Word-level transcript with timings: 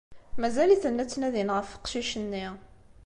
Mazal-iten 0.41 0.97
la 0.97 1.05
ttnadin 1.05 1.53
ɣef 1.55 1.69
uqcic-nni. 1.75 2.45